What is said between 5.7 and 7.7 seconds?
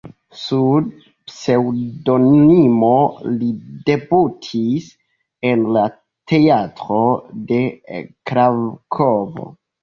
la teatro de